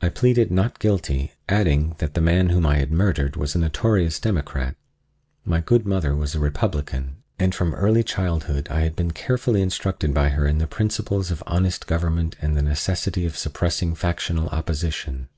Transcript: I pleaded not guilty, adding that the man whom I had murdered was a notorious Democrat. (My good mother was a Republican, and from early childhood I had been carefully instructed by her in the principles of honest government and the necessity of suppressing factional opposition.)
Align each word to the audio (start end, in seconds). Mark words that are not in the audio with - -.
I 0.00 0.08
pleaded 0.08 0.50
not 0.50 0.78
guilty, 0.78 1.32
adding 1.46 1.94
that 1.98 2.14
the 2.14 2.22
man 2.22 2.48
whom 2.48 2.64
I 2.64 2.78
had 2.78 2.90
murdered 2.90 3.36
was 3.36 3.54
a 3.54 3.58
notorious 3.58 4.18
Democrat. 4.18 4.76
(My 5.44 5.60
good 5.60 5.84
mother 5.84 6.16
was 6.16 6.34
a 6.34 6.40
Republican, 6.40 7.16
and 7.38 7.54
from 7.54 7.74
early 7.74 8.02
childhood 8.02 8.66
I 8.70 8.80
had 8.80 8.96
been 8.96 9.10
carefully 9.10 9.60
instructed 9.60 10.14
by 10.14 10.30
her 10.30 10.46
in 10.46 10.56
the 10.56 10.66
principles 10.66 11.30
of 11.30 11.42
honest 11.46 11.86
government 11.86 12.34
and 12.40 12.56
the 12.56 12.62
necessity 12.62 13.26
of 13.26 13.36
suppressing 13.36 13.94
factional 13.94 14.48
opposition.) 14.48 15.28